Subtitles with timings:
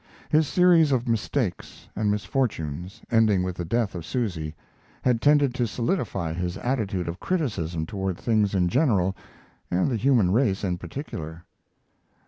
[0.31, 4.55] His series of mistakes and misfortunes, ending with the death of Susy,
[5.03, 9.15] had tended to solidify his attitude of criticism toward things in general
[9.69, 11.45] and the human race in particular.